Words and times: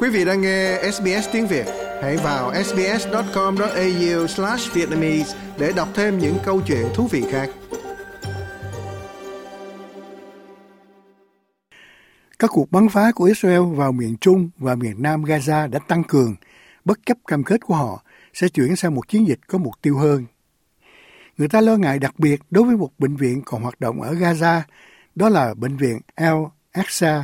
Quý 0.00 0.08
vị 0.08 0.24
đang 0.24 0.40
nghe 0.40 0.90
SBS 0.92 1.28
tiếng 1.32 1.46
Việt, 1.46 1.66
hãy 2.02 2.16
vào 2.16 2.52
sbs.com.au/vietnamese 2.64 5.38
để 5.58 5.72
đọc 5.76 5.88
thêm 5.94 6.18
những 6.18 6.36
câu 6.44 6.60
chuyện 6.66 6.86
thú 6.94 7.06
vị 7.06 7.24
khác. 7.30 7.50
Các 12.38 12.50
cuộc 12.52 12.70
bắn 12.70 12.88
phá 12.88 13.12
của 13.14 13.24
Israel 13.24 13.60
vào 13.74 13.92
miền 13.92 14.16
Trung 14.20 14.50
và 14.58 14.74
miền 14.74 15.02
Nam 15.02 15.24
Gaza 15.24 15.70
đã 15.70 15.78
tăng 15.88 16.04
cường, 16.04 16.36
bất 16.84 16.98
chấp 17.06 17.16
cam 17.26 17.44
kết 17.44 17.60
của 17.60 17.74
họ 17.74 18.02
sẽ 18.34 18.48
chuyển 18.48 18.76
sang 18.76 18.94
một 18.94 19.08
chiến 19.08 19.28
dịch 19.28 19.40
có 19.46 19.58
mục 19.58 19.74
tiêu 19.82 19.98
hơn. 19.98 20.24
Người 21.38 21.48
ta 21.48 21.60
lo 21.60 21.76
ngại 21.76 21.98
đặc 21.98 22.18
biệt 22.18 22.40
đối 22.50 22.64
với 22.64 22.76
một 22.76 22.90
bệnh 22.98 23.16
viện 23.16 23.42
còn 23.44 23.62
hoạt 23.62 23.80
động 23.80 24.02
ở 24.02 24.14
Gaza, 24.14 24.60
đó 25.14 25.28
là 25.28 25.54
bệnh 25.54 25.76
viện 25.76 26.00
Al-Aqsa 26.16 27.22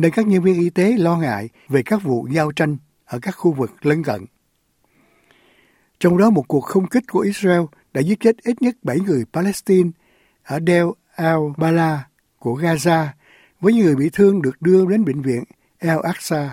nơi 0.00 0.10
các 0.10 0.26
nhân 0.26 0.42
viên 0.42 0.60
y 0.60 0.70
tế 0.70 0.96
lo 0.98 1.16
ngại 1.16 1.48
về 1.68 1.82
các 1.82 2.02
vụ 2.02 2.26
giao 2.30 2.52
tranh 2.52 2.76
ở 3.04 3.18
các 3.22 3.30
khu 3.30 3.52
vực 3.52 3.86
lân 3.86 4.02
cận. 4.02 4.24
Trong 6.00 6.18
đó 6.18 6.30
một 6.30 6.48
cuộc 6.48 6.60
không 6.60 6.86
kích 6.86 7.04
của 7.12 7.20
Israel 7.20 7.60
đã 7.92 8.00
giết 8.00 8.20
chết 8.20 8.36
ít 8.42 8.62
nhất 8.62 8.76
7 8.82 9.00
người 9.00 9.24
Palestine 9.32 9.90
ở 10.44 10.60
Del 10.66 10.86
al-Bala 11.16 11.98
của 12.38 12.54
Gaza, 12.54 13.06
với 13.60 13.72
những 13.72 13.84
người 13.84 13.96
bị 13.96 14.10
thương 14.12 14.42
được 14.42 14.62
đưa 14.62 14.86
đến 14.86 15.04
bệnh 15.04 15.22
viện 15.22 15.44
El 15.78 15.98
Aqsa. 15.98 16.48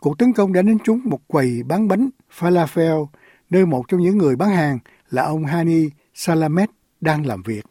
Cuộc 0.00 0.18
tấn 0.18 0.32
công 0.32 0.52
đã 0.52 0.62
đến 0.62 0.78
trúng 0.84 1.00
một 1.04 1.20
quầy 1.26 1.62
bán 1.62 1.88
bánh 1.88 2.10
falafel, 2.38 3.06
nơi 3.50 3.66
một 3.66 3.84
trong 3.88 4.00
những 4.00 4.18
người 4.18 4.36
bán 4.36 4.50
hàng 4.50 4.78
là 5.10 5.22
ông 5.22 5.44
Hani 5.44 5.90
Salamet 6.14 6.70
đang 7.00 7.26
làm 7.26 7.42
việc. 7.42 7.64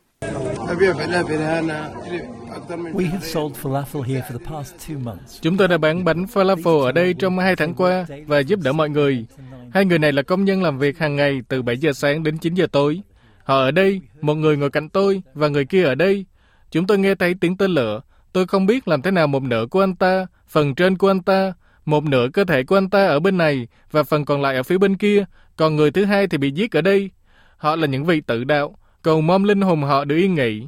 Chúng 5.41 5.57
tôi 5.57 5.67
đã 5.67 5.77
bán 5.77 6.03
bánh 6.03 6.25
falafel 6.25 6.81
ở 6.81 6.91
đây 6.91 7.13
trong 7.13 7.39
hai 7.39 7.55
tháng 7.55 7.73
qua 7.73 8.05
và 8.27 8.39
giúp 8.39 8.59
đỡ 8.63 8.73
mọi 8.73 8.89
người. 8.89 9.25
Hai 9.73 9.85
người 9.85 9.99
này 9.99 10.11
là 10.11 10.21
công 10.21 10.45
nhân 10.45 10.63
làm 10.63 10.79
việc 10.79 10.97
hàng 10.97 11.15
ngày 11.15 11.41
từ 11.47 11.61
7 11.61 11.77
giờ 11.77 11.93
sáng 11.93 12.23
đến 12.23 12.37
9 12.37 12.53
giờ 12.53 12.67
tối. 12.71 13.01
Họ 13.43 13.59
ở 13.59 13.71
đây, 13.71 14.01
một 14.21 14.33
người 14.35 14.57
ngồi 14.57 14.69
cạnh 14.69 14.89
tôi 14.89 15.21
và 15.33 15.47
người 15.47 15.65
kia 15.65 15.83
ở 15.83 15.95
đây. 15.95 16.25
Chúng 16.71 16.87
tôi 16.87 16.99
nghe 16.99 17.15
thấy 17.15 17.33
tiếng 17.41 17.57
tên 17.57 17.71
lửa. 17.71 18.01
Tôi 18.33 18.47
không 18.47 18.65
biết 18.65 18.87
làm 18.87 19.01
thế 19.01 19.11
nào 19.11 19.27
một 19.27 19.43
nửa 19.43 19.65
của 19.71 19.83
anh 19.83 19.95
ta, 19.95 20.25
phần 20.47 20.75
trên 20.75 20.97
của 20.97 21.07
anh 21.07 21.23
ta, 21.23 21.53
một 21.85 22.03
nửa 22.03 22.27
cơ 22.33 22.43
thể 22.43 22.63
của 22.63 22.77
anh 22.77 22.89
ta 22.89 23.07
ở 23.07 23.19
bên 23.19 23.37
này 23.37 23.67
và 23.91 24.03
phần 24.03 24.25
còn 24.25 24.41
lại 24.41 24.55
ở 24.55 24.63
phía 24.63 24.77
bên 24.77 24.97
kia, 24.97 25.25
còn 25.55 25.75
người 25.75 25.91
thứ 25.91 26.05
hai 26.05 26.27
thì 26.27 26.37
bị 26.37 26.51
giết 26.51 26.71
ở 26.71 26.81
đây. 26.81 27.11
Họ 27.57 27.75
là 27.75 27.87
những 27.87 28.05
vị 28.05 28.21
tự 28.21 28.43
đạo, 28.43 28.75
cầu 29.01 29.21
mong 29.21 29.43
linh 29.43 29.61
hồn 29.61 29.81
họ 29.81 30.05
được 30.05 30.15
yên 30.15 30.35
nghỉ. 30.35 30.67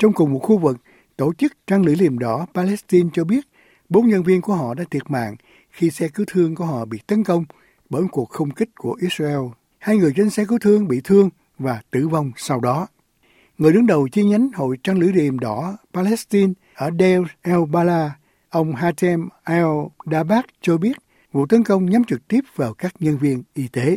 Trong 0.00 0.12
cùng 0.12 0.32
một 0.32 0.38
khu 0.38 0.58
vực, 0.58 0.76
tổ 1.16 1.32
chức 1.38 1.52
Trăng 1.66 1.82
lưỡi 1.82 1.96
liềm 1.96 2.18
đỏ 2.18 2.46
Palestine 2.54 3.08
cho 3.12 3.24
biết 3.24 3.48
bốn 3.88 4.08
nhân 4.08 4.22
viên 4.22 4.40
của 4.40 4.54
họ 4.54 4.74
đã 4.74 4.84
thiệt 4.90 5.02
mạng 5.10 5.36
khi 5.70 5.90
xe 5.90 6.08
cứu 6.08 6.26
thương 6.28 6.54
của 6.54 6.64
họ 6.64 6.84
bị 6.84 6.98
tấn 7.06 7.24
công 7.24 7.44
bởi 7.90 8.02
một 8.02 8.08
cuộc 8.12 8.30
không 8.30 8.50
kích 8.50 8.68
của 8.74 8.96
Israel. 9.00 9.40
Hai 9.78 9.96
người 9.96 10.12
trên 10.16 10.30
xe 10.30 10.44
cứu 10.44 10.58
thương 10.58 10.88
bị 10.88 11.00
thương 11.04 11.30
và 11.58 11.82
tử 11.90 12.08
vong 12.08 12.32
sau 12.36 12.60
đó. 12.60 12.86
Người 13.58 13.72
đứng 13.72 13.86
đầu 13.86 14.08
chi 14.08 14.24
nhánh 14.24 14.50
Hội 14.54 14.76
Trăng 14.82 14.98
lưỡi 14.98 15.12
liềm 15.12 15.38
đỏ 15.38 15.76
Palestine 15.92 16.52
ở 16.74 16.90
Deir 16.98 17.22
el-Bala, 17.42 18.10
ông 18.50 18.74
Hatem 18.74 19.28
El 19.44 19.66
Dabak 20.12 20.46
cho 20.60 20.76
biết 20.76 20.96
vụ 21.32 21.46
tấn 21.46 21.64
công 21.64 21.90
nhắm 21.90 22.04
trực 22.04 22.28
tiếp 22.28 22.40
vào 22.56 22.74
các 22.74 22.94
nhân 23.00 23.18
viên 23.18 23.42
y 23.54 23.68
tế. 23.68 23.96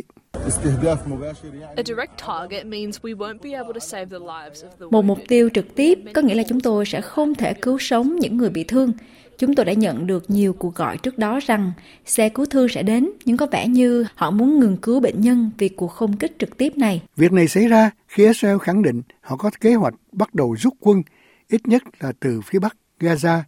Một 4.90 5.04
mục 5.04 5.18
tiêu 5.28 5.48
trực 5.54 5.74
tiếp 5.74 5.98
có 6.14 6.22
nghĩa 6.22 6.34
là 6.34 6.42
chúng 6.48 6.60
tôi 6.60 6.86
sẽ 6.86 7.00
không 7.00 7.34
thể 7.34 7.54
cứu 7.54 7.78
sống 7.78 8.16
những 8.16 8.36
người 8.36 8.50
bị 8.50 8.64
thương. 8.64 8.92
Chúng 9.38 9.54
tôi 9.54 9.64
đã 9.64 9.72
nhận 9.72 10.06
được 10.06 10.30
nhiều 10.30 10.52
cuộc 10.52 10.74
gọi 10.74 10.98
trước 10.98 11.18
đó 11.18 11.40
rằng 11.46 11.72
xe 12.06 12.28
cứu 12.28 12.46
thương 12.46 12.68
sẽ 12.68 12.82
đến, 12.82 13.10
nhưng 13.24 13.36
có 13.36 13.46
vẻ 13.46 13.68
như 13.68 14.04
họ 14.14 14.30
muốn 14.30 14.60
ngừng 14.60 14.76
cứu 14.76 15.00
bệnh 15.00 15.20
nhân 15.20 15.50
vì 15.58 15.68
cuộc 15.68 15.88
không 15.88 16.16
kích 16.16 16.38
trực 16.38 16.56
tiếp 16.56 16.72
này. 16.76 17.02
Việc 17.16 17.32
này 17.32 17.48
xảy 17.48 17.68
ra 17.68 17.90
khi 18.08 18.26
Israel 18.26 18.58
khẳng 18.58 18.82
định 18.82 19.02
họ 19.20 19.36
có 19.36 19.50
kế 19.60 19.74
hoạch 19.74 19.94
bắt 20.12 20.34
đầu 20.34 20.56
rút 20.58 20.74
quân, 20.80 21.02
ít 21.48 21.68
nhất 21.68 21.82
là 22.00 22.12
từ 22.20 22.40
phía 22.40 22.58
bắc 22.58 22.76
Gaza, 23.00 23.40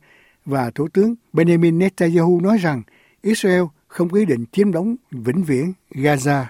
và 0.44 0.70
Thủ 0.70 0.88
tướng 0.88 1.14
Benjamin 1.32 1.78
Netanyahu 1.78 2.40
nói 2.40 2.58
rằng 2.58 2.82
Israel 3.22 3.62
không 3.88 4.08
có 4.08 4.18
ý 4.18 4.24
định 4.24 4.44
chiếm 4.52 4.72
đóng 4.72 4.96
vĩnh 5.10 5.44
viễn 5.44 5.72
Gaza. 5.90 6.44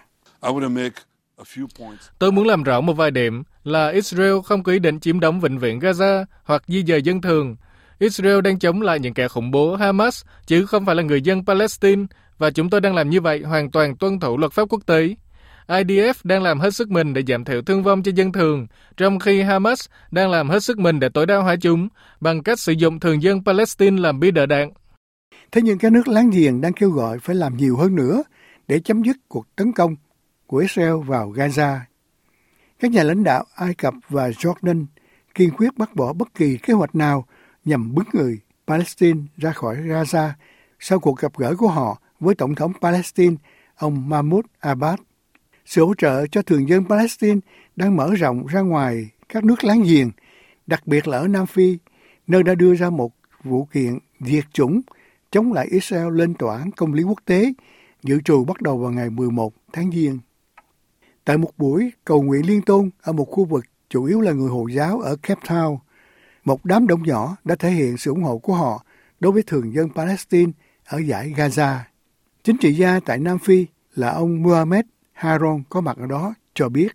Tôi 2.19 2.33
muốn 2.33 2.47
làm 2.47 2.63
rõ 2.63 2.81
một 2.81 2.93
vài 2.93 3.11
điểm 3.11 3.43
là 3.65 3.89
Israel 3.89 4.35
không 4.45 4.63
có 4.63 4.73
ý 4.73 4.79
định 4.79 5.01
chiếm 5.01 5.21
đóng 5.21 5.41
vĩnh 5.41 5.59
viễn 5.59 5.79
Gaza 5.79 6.25
hoặc 6.45 6.63
di 6.67 6.85
dời 6.85 7.03
dân 7.03 7.21
thường. 7.21 7.57
Israel 7.99 8.41
đang 8.41 8.59
chống 8.59 8.83
lại 8.83 8.99
những 8.99 9.15
kẻ 9.15 9.29
khủng 9.29 9.51
bố 9.51 9.77
Hamas, 9.77 10.25
chứ 10.47 10.67
không 10.67 10.87
phải 10.87 10.95
là 10.95 11.03
người 11.03 11.23
dân 11.23 11.45
Palestine, 11.45 12.07
và 12.39 12.51
chúng 12.51 12.71
tôi 12.71 12.81
đang 12.81 12.95
làm 12.95 13.11
như 13.11 13.21
vậy 13.21 13.43
hoàn 13.43 13.71
toàn 13.71 13.97
tuân 13.97 14.21
thủ 14.21 14.37
luật 14.39 14.53
pháp 14.53 14.69
quốc 14.69 14.81
tế. 14.87 15.15
IDF 15.69 16.15
đang 16.25 16.43
làm 16.43 16.61
hết 16.61 16.75
sức 16.75 16.91
mình 16.91 17.15
để 17.15 17.23
giảm 17.29 17.45
thiểu 17.45 17.63
thương 17.63 17.83
vong 17.83 18.03
cho 18.03 18.13
dân 18.15 18.33
thường, 18.33 18.67
trong 18.97 19.19
khi 19.19 19.43
Hamas 19.43 19.87
đang 20.11 20.31
làm 20.31 20.49
hết 20.49 20.63
sức 20.63 20.79
mình 20.79 21.01
để 21.01 21.09
tối 21.09 21.27
đa 21.27 21.37
hóa 21.37 21.57
chúng 21.61 21.89
bằng 22.21 22.43
cách 22.43 22.61
sử 22.61 22.73
dụng 22.73 23.01
thường 23.01 23.23
dân 23.23 23.45
Palestine 23.45 24.01
làm 24.03 24.21
bi 24.21 24.31
đỡ 24.31 24.47
đạn. 24.47 24.71
Thế 25.53 25.63
nhưng 25.63 25.79
các 25.79 25.93
nước 25.93 26.09
láng 26.09 26.31
giềng 26.31 26.61
đang 26.61 26.73
kêu 26.73 26.91
gọi 26.91 27.19
phải 27.19 27.37
làm 27.37 27.57
nhiều 27.57 27.77
hơn 27.77 27.95
nữa 27.95 28.23
để 28.69 28.81
chấm 28.81 29.03
dứt 29.03 29.17
cuộc 29.29 29.47
tấn 29.57 29.73
công 29.73 29.97
của 30.47 30.59
Israel 30.59 30.95
vào 31.07 31.31
Gaza. 31.31 31.79
Các 32.79 32.91
nhà 32.91 33.03
lãnh 33.03 33.25
đạo 33.25 33.45
Ai 33.55 33.75
Cập 33.75 33.95
và 34.09 34.29
Jordan 34.29 34.87
kiên 35.34 35.51
quyết 35.51 35.79
bác 35.79 35.95
bỏ 35.95 36.12
bất 36.12 36.34
kỳ 36.34 36.59
kế 36.62 36.73
hoạch 36.75 36.95
nào 36.95 37.25
nhằm 37.65 37.95
bức 37.95 38.15
người 38.15 38.39
Palestine 38.67 39.21
ra 39.37 39.53
khỏi 39.53 39.77
Gaza 39.77 40.31
sau 40.81 40.99
cuộc 40.99 41.19
gặp 41.19 41.33
gỡ 41.37 41.55
của 41.59 41.69
họ 41.69 42.01
với 42.21 42.34
Tổng 42.34 42.55
thống 42.55 42.73
Palestine 42.81 43.37
ông 43.77 44.09
Mahmoud 44.09 44.45
Abbas. 44.61 44.99
Sự 45.65 45.87
hỗ 45.87 45.95
trợ 45.95 46.27
cho 46.27 46.43
thường 46.43 46.69
dân 46.69 46.84
Palestine 46.89 47.41
đang 47.77 47.97
mở 47.97 48.15
rộng 48.15 48.47
ra 48.47 48.61
ngoài 48.61 49.11
các 49.28 49.45
nước 49.45 49.65
láng 49.65 49.83
giềng, 49.83 50.11
đặc 50.67 50.87
biệt 50.87 51.09
là 51.09 51.19
ở 51.19 51.28
Nam 51.28 51.47
Phi, 51.47 51.78
nơi 52.27 52.43
đã 52.43 52.55
đưa 52.55 52.75
ra 52.75 52.91
một 52.91 53.13
vụ 53.45 53.65
kiện 53.65 53.99
diệt 54.21 54.45
chủng 54.53 54.81
chống 55.31 55.53
lại 55.53 55.67
Israel 55.71 56.19
lên 56.19 56.34
tòa 56.34 56.59
án 56.59 56.71
công 56.71 56.95
lý 56.95 57.03
quốc 57.03 57.19
tế 57.25 57.53
dự 58.03 58.21
trù 58.21 58.45
bắt 58.45 58.63
đầu 58.63 58.78
vào 58.78 58.91
ngày 58.91 59.11
11 59.11 59.53
tháng 59.73 59.91
Giêng. 59.91 60.19
Tại 61.27 61.39
một 61.39 61.51
buổi 61.57 61.93
cầu 62.05 62.23
nguyện 62.23 62.47
liên 62.47 62.63
tôn 62.63 62.91
ở 63.03 63.13
một 63.13 63.25
khu 63.25 63.45
vực 63.45 63.65
chủ 63.89 64.05
yếu 64.05 64.21
là 64.21 64.33
người 64.33 64.51
Hồi 64.51 64.75
giáo 64.75 65.01
ở 65.01 65.17
Cape 65.23 65.41
Town, 65.49 65.79
một 66.45 66.65
đám 66.65 66.87
đông 66.87 67.03
nhỏ 67.03 67.37
đã 67.45 67.55
thể 67.55 67.71
hiện 67.71 67.97
sự 67.97 68.11
ủng 68.11 68.23
hộ 68.23 68.39
của 68.39 68.55
họ 68.55 68.85
đối 69.21 69.33
với 69.33 69.43
thường 69.43 69.75
dân 69.75 69.89
Palestine 69.95 70.53
ở 70.87 70.99
giải 70.99 71.33
Gaza. 71.37 71.79
Chính 72.45 72.57
trị 72.61 72.73
gia 72.73 73.01
tại 73.01 73.19
Nam 73.19 73.39
Phi 73.39 73.67
là 73.95 74.11
ông 74.11 74.43
Mohamed 74.43 74.85
Haron 75.13 75.63
có 75.69 75.81
mặt 75.81 75.97
ở 76.01 76.07
đó 76.07 76.35
cho 76.55 76.69
biết. 76.69 76.89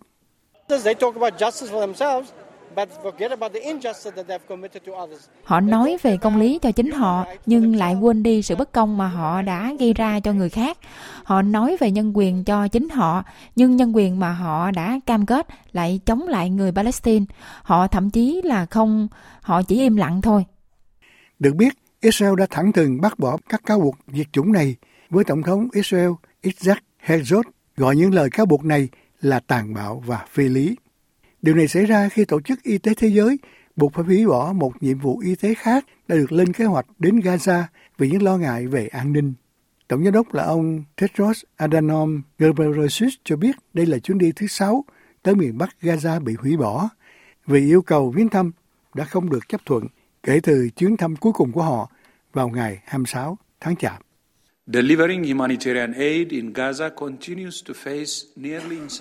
Họ 5.44 5.60
nói 5.60 5.96
về 6.02 6.16
công 6.16 6.36
lý 6.36 6.58
cho 6.62 6.72
chính 6.72 6.90
họ, 6.90 7.24
nhưng 7.46 7.76
lại 7.76 7.94
quên 7.94 8.22
đi 8.22 8.42
sự 8.42 8.56
bất 8.56 8.72
công 8.72 8.98
mà 8.98 9.08
họ 9.08 9.42
đã 9.42 9.72
gây 9.78 9.94
ra 9.94 10.20
cho 10.20 10.32
người 10.32 10.48
khác. 10.48 10.78
Họ 11.24 11.42
nói 11.42 11.76
về 11.80 11.90
nhân 11.90 12.12
quyền 12.14 12.44
cho 12.44 12.68
chính 12.68 12.88
họ, 12.88 13.22
nhưng 13.56 13.76
nhân 13.76 13.96
quyền 13.96 14.20
mà 14.20 14.32
họ 14.32 14.70
đã 14.70 15.00
cam 15.06 15.26
kết 15.26 15.46
lại 15.72 16.00
chống 16.06 16.28
lại 16.28 16.50
người 16.50 16.72
Palestine. 16.72 17.24
Họ 17.62 17.86
thậm 17.86 18.10
chí 18.10 18.42
là 18.44 18.66
không, 18.66 19.08
họ 19.40 19.62
chỉ 19.62 19.78
im 19.78 19.96
lặng 19.96 20.22
thôi. 20.22 20.44
Được 21.38 21.54
biết, 21.54 21.74
Israel 22.00 22.34
đã 22.38 22.46
thẳng 22.50 22.72
thừng 22.72 23.00
bác 23.00 23.18
bỏ 23.18 23.36
các 23.48 23.62
cáo 23.66 23.80
buộc 23.80 23.96
diệt 24.12 24.26
chủng 24.32 24.52
này 24.52 24.76
với 25.10 25.24
Tổng 25.24 25.42
thống 25.42 25.68
Israel 25.72 26.10
Isaac 26.42 26.82
Herzog 27.06 27.42
gọi 27.76 27.96
những 27.96 28.14
lời 28.14 28.30
cáo 28.30 28.46
buộc 28.46 28.64
này 28.64 28.88
là 29.20 29.40
tàn 29.40 29.74
bạo 29.74 30.02
và 30.06 30.26
phi 30.28 30.48
lý. 30.48 30.76
Điều 31.42 31.54
này 31.54 31.68
xảy 31.68 31.86
ra 31.86 32.08
khi 32.08 32.24
Tổ 32.24 32.40
chức 32.40 32.62
Y 32.62 32.78
tế 32.78 32.94
Thế 32.96 33.08
giới 33.08 33.38
buộc 33.76 33.92
phải 33.94 34.04
hủy 34.04 34.26
bỏ 34.26 34.52
một 34.52 34.82
nhiệm 34.82 34.98
vụ 34.98 35.18
y 35.18 35.34
tế 35.34 35.54
khác 35.54 35.84
đã 36.08 36.16
được 36.16 36.32
lên 36.32 36.52
kế 36.52 36.64
hoạch 36.64 36.86
đến 36.98 37.20
Gaza 37.20 37.62
vì 37.98 38.10
những 38.10 38.22
lo 38.22 38.36
ngại 38.36 38.66
về 38.66 38.86
an 38.86 39.12
ninh. 39.12 39.32
Tổng 39.88 40.04
giám 40.04 40.12
đốc 40.12 40.34
là 40.34 40.44
ông 40.44 40.84
Tedros 40.96 41.42
Adhanom 41.56 42.22
Ghebreyesus 42.38 43.14
cho 43.24 43.36
biết 43.36 43.56
đây 43.74 43.86
là 43.86 43.98
chuyến 43.98 44.18
đi 44.18 44.32
thứ 44.36 44.46
sáu 44.46 44.84
tới 45.22 45.34
miền 45.34 45.58
Bắc 45.58 45.76
Gaza 45.82 46.20
bị 46.20 46.34
hủy 46.38 46.56
bỏ 46.56 46.88
vì 47.46 47.60
yêu 47.60 47.82
cầu 47.82 48.10
viếng 48.10 48.28
thăm 48.28 48.52
đã 48.94 49.04
không 49.04 49.30
được 49.30 49.48
chấp 49.48 49.60
thuận 49.66 49.86
kể 50.22 50.40
từ 50.42 50.68
chuyến 50.76 50.96
thăm 50.96 51.16
cuối 51.16 51.32
cùng 51.32 51.52
của 51.52 51.62
họ 51.62 51.90
vào 52.32 52.48
ngày 52.48 52.82
26 52.84 53.38
tháng 53.60 53.76
Chạp. 53.76 54.02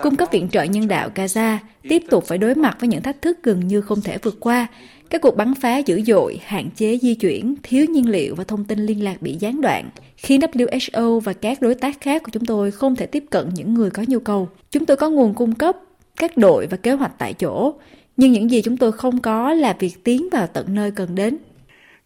Cung 0.03 0.15
cấp 0.15 0.27
viện 0.31 0.49
trợ 0.49 0.63
nhân 0.63 0.87
đạo 0.87 1.09
Gaza 1.15 1.57
tiếp 1.81 2.03
tục 2.09 2.23
phải 2.25 2.37
đối 2.37 2.55
mặt 2.55 2.77
với 2.79 2.89
những 2.89 3.01
thách 3.01 3.21
thức 3.21 3.37
gần 3.43 3.67
như 3.67 3.81
không 3.81 4.01
thể 4.01 4.17
vượt 4.17 4.37
qua. 4.39 4.67
Các 5.09 5.21
cuộc 5.21 5.35
bắn 5.37 5.53
phá 5.55 5.77
dữ 5.77 6.01
dội, 6.01 6.39
hạn 6.45 6.69
chế 6.75 6.97
di 6.97 7.15
chuyển, 7.15 7.55
thiếu 7.63 7.85
nhiên 7.85 8.09
liệu 8.09 8.35
và 8.35 8.43
thông 8.43 8.65
tin 8.65 8.79
liên 8.79 9.03
lạc 9.03 9.21
bị 9.21 9.37
gián 9.39 9.61
đoạn, 9.61 9.89
khiến 10.17 10.39
WHO 10.39 11.19
và 11.19 11.33
các 11.33 11.61
đối 11.61 11.75
tác 11.75 12.01
khác 12.01 12.23
của 12.23 12.29
chúng 12.31 12.45
tôi 12.45 12.71
không 12.71 12.95
thể 12.95 13.05
tiếp 13.05 13.23
cận 13.29 13.49
những 13.53 13.73
người 13.73 13.89
có 13.89 14.03
nhu 14.07 14.19
cầu. 14.19 14.49
Chúng 14.71 14.85
tôi 14.85 14.97
có 14.97 15.09
nguồn 15.09 15.33
cung 15.33 15.55
cấp, 15.55 15.77
các 16.15 16.37
đội 16.37 16.67
và 16.67 16.77
kế 16.77 16.91
hoạch 16.91 17.17
tại 17.17 17.33
chỗ, 17.33 17.73
nhưng 18.17 18.31
những 18.31 18.51
gì 18.51 18.61
chúng 18.61 18.77
tôi 18.77 18.91
không 18.91 19.21
có 19.21 19.53
là 19.53 19.75
việc 19.79 20.03
tiến 20.03 20.29
vào 20.31 20.47
tận 20.47 20.75
nơi 20.75 20.91
cần 20.91 21.15
đến. 21.15 21.37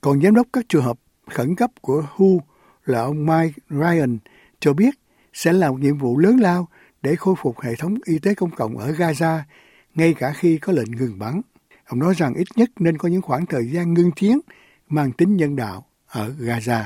Còn 0.02 0.22
giám 0.22 0.36
đốc 0.36 0.48
các 0.54 0.66
trường 0.70 0.84
hợp 0.84 0.98
khẩn 1.30 1.56
cấp 1.56 1.72
của 1.82 2.04
WHO 2.18 2.40
là 2.86 3.02
ông 3.02 3.26
Mike 3.26 3.54
Ryan 3.70 4.18
cho 4.60 4.74
biết 4.74 4.96
sẽ 5.34 5.54
là 5.54 5.70
một 5.70 5.80
nhiệm 5.80 5.98
vụ 5.98 6.18
lớn 6.18 6.38
lao 6.40 6.68
để 7.02 7.16
khôi 7.16 7.36
phục 7.38 7.62
hệ 7.62 7.76
thống 7.76 7.96
y 8.06 8.20
tế 8.20 8.34
công 8.34 8.52
cộng 8.52 8.78
ở 8.78 8.92
Gaza, 8.92 9.40
ngay 9.96 10.14
cả 10.14 10.34
khi 10.36 10.58
có 10.58 10.74
lệnh 10.74 10.92
ngừng 10.92 11.20
bắn. 11.20 11.42
Ông 11.86 12.00
nói 12.00 12.14
rằng 12.18 12.34
ít 12.34 12.48
nhất 12.56 12.70
nên 12.80 12.98
có 12.98 13.10
những 13.10 13.22
khoảng 13.22 13.46
thời 13.46 13.72
gian 13.72 13.94
ngưng 13.94 14.12
chiến, 14.12 14.40
mang 14.90 15.12
tính 15.12 15.38
nhân 15.38 15.56
đạo 15.56 15.86
ở 16.08 16.34
Gaza. 16.40 16.84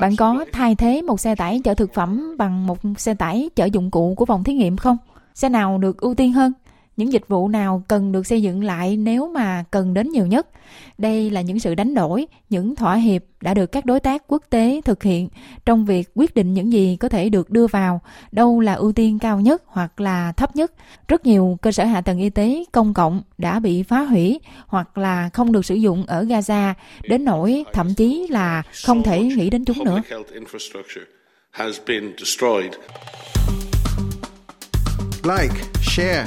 Bạn 0.00 0.16
có 0.16 0.44
thay 0.52 0.74
thế 0.74 1.02
một 1.02 1.20
xe 1.20 1.34
tải 1.34 1.60
chở 1.64 1.74
thực 1.74 1.94
phẩm 1.94 2.34
bằng 2.38 2.66
một 2.66 2.78
xe 2.98 3.14
tải 3.14 3.50
chở 3.56 3.64
dụng 3.64 3.90
cụ 3.90 4.14
của 4.14 4.24
phòng 4.24 4.44
thí 4.44 4.52
nghiệm 4.52 4.76
không? 4.76 4.96
Xe 5.34 5.48
nào 5.48 5.78
được 5.78 6.00
ưu 6.00 6.14
tiên 6.14 6.32
hơn? 6.32 6.52
Những 6.96 7.12
dịch 7.12 7.28
vụ 7.28 7.48
nào 7.48 7.82
cần 7.88 8.12
được 8.12 8.26
xây 8.26 8.42
dựng 8.42 8.64
lại 8.64 8.96
nếu 8.96 9.28
mà 9.28 9.64
cần 9.70 9.94
đến 9.94 10.10
nhiều 10.10 10.26
nhất. 10.26 10.48
Đây 10.98 11.30
là 11.30 11.40
những 11.40 11.58
sự 11.58 11.74
đánh 11.74 11.94
đổi, 11.94 12.26
những 12.50 12.76
thỏa 12.76 12.94
hiệp 12.94 13.22
đã 13.40 13.54
được 13.54 13.66
các 13.66 13.84
đối 13.84 14.00
tác 14.00 14.22
quốc 14.26 14.42
tế 14.50 14.80
thực 14.84 15.02
hiện 15.02 15.28
trong 15.64 15.84
việc 15.84 16.08
quyết 16.14 16.34
định 16.34 16.54
những 16.54 16.72
gì 16.72 16.96
có 16.96 17.08
thể 17.08 17.28
được 17.28 17.50
đưa 17.50 17.66
vào, 17.66 18.00
đâu 18.32 18.60
là 18.60 18.74
ưu 18.74 18.92
tiên 18.92 19.18
cao 19.18 19.40
nhất 19.40 19.62
hoặc 19.66 20.00
là 20.00 20.32
thấp 20.32 20.56
nhất. 20.56 20.72
Rất 21.08 21.26
nhiều 21.26 21.58
cơ 21.62 21.72
sở 21.72 21.84
hạ 21.84 22.00
tầng 22.00 22.18
y 22.18 22.30
tế 22.30 22.64
công 22.72 22.94
cộng 22.94 23.22
đã 23.38 23.60
bị 23.60 23.82
phá 23.82 24.02
hủy 24.02 24.40
hoặc 24.66 24.98
là 24.98 25.28
không 25.32 25.52
được 25.52 25.66
sử 25.66 25.74
dụng 25.74 26.04
ở 26.06 26.22
Gaza, 26.22 26.74
đến 27.02 27.24
nỗi 27.24 27.64
thậm 27.72 27.94
chí 27.94 28.26
là 28.30 28.62
không 28.84 29.02
thể 29.02 29.22
nghĩ 29.22 29.50
đến 29.50 29.64
chúng 29.64 29.84
nữa. 29.84 30.02
Like, 35.24 35.54
share 35.82 36.26